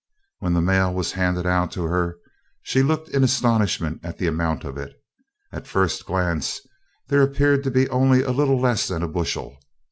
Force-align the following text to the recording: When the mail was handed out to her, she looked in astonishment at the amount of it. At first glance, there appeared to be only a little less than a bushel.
When 0.39 0.53
the 0.53 0.63
mail 0.63 0.91
was 0.91 1.11
handed 1.11 1.45
out 1.45 1.69
to 1.73 1.83
her, 1.83 2.17
she 2.63 2.81
looked 2.81 3.09
in 3.09 3.23
astonishment 3.23 3.99
at 4.03 4.17
the 4.17 4.25
amount 4.25 4.63
of 4.63 4.75
it. 4.75 4.95
At 5.51 5.67
first 5.67 6.07
glance, 6.07 6.59
there 7.09 7.21
appeared 7.21 7.63
to 7.65 7.69
be 7.69 7.87
only 7.89 8.23
a 8.23 8.31
little 8.31 8.59
less 8.59 8.87
than 8.87 9.03
a 9.03 9.07
bushel. 9.07 9.59